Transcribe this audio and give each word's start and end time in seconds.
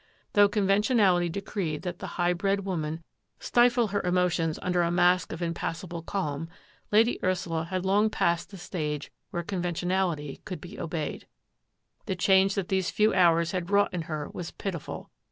Though 0.33 0.49
conventionality 0.49 1.29
decreed 1.29 1.83
that 1.83 1.99
the 1.99 2.07
high 2.17 2.33
bred 2.33 2.65
woman 2.65 3.03
stifle 3.37 3.89
her 3.89 4.01
emotions 4.01 4.57
under 4.63 4.81
a 4.81 4.89
mask 4.89 5.31
of 5.31 5.43
impassive 5.43 5.91
calm. 6.07 6.49
Lady 6.91 7.19
Ursula 7.23 7.65
had 7.65 7.85
long 7.85 8.09
passed 8.09 8.49
the 8.49 8.57
stage 8.57 9.11
where 9.29 9.43
conventionality 9.43 10.41
could 10.43 10.59
be 10.59 10.79
obeyed. 10.79 11.27
The 12.07 12.15
change 12.15 12.55
that 12.55 12.69
these 12.69 12.89
few 12.89 13.13
hours 13.13 13.51
had 13.51 13.69
wrought 13.69 13.93
in 13.93 14.01
her 14.01 14.27
was 14.33 14.49
pitiful. 14.49 15.11